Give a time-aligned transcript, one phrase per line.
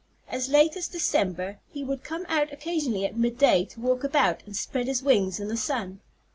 [0.27, 4.55] As late as December he would come out occasionally at midday to walk about and
[4.57, 5.99] spread his wings in the sun.